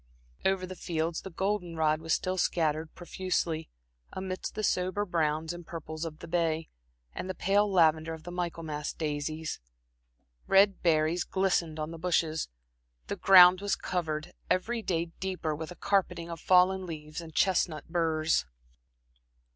Over 0.43 0.65
the 0.65 0.75
fields 0.75 1.21
the 1.21 1.29
golden 1.29 1.75
rod 1.75 2.01
was 2.01 2.11
still 2.15 2.39
scattered 2.39 2.95
profusely, 2.95 3.69
amidst 4.11 4.55
the 4.55 4.63
sober 4.63 5.05
browns 5.05 5.53
and 5.53 5.63
purples 5.63 6.05
of 6.05 6.17
the 6.17 6.27
bay, 6.27 6.69
and 7.13 7.29
the 7.29 7.35
pale 7.35 7.71
lavender 7.71 8.11
of 8.15 8.23
the 8.23 8.31
Michaelmas 8.31 8.93
daisies. 8.93 9.59
Red 10.47 10.81
berries 10.81 11.23
glistened 11.23 11.77
on 11.79 11.91
the 11.91 11.99
bushes, 11.99 12.49
the 13.09 13.15
ground 13.15 13.61
was 13.61 13.75
covered, 13.75 14.33
every 14.49 14.81
day 14.81 15.11
deeper, 15.19 15.53
with 15.55 15.69
a 15.69 15.75
carpeting 15.75 16.31
of 16.31 16.41
fallen 16.41 16.87
leaves 16.87 17.21
and 17.21 17.35
chestnut 17.35 17.87
burrs. 17.87 18.47